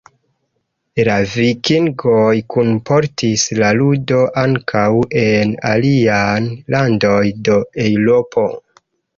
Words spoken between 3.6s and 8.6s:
la ludon ankaŭ en aliajn landojn de Eŭropo.